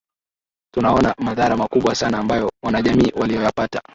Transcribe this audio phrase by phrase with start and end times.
[0.73, 3.81] Tunaona madhara makubwa sana ambayo wanajamii waliyoyapata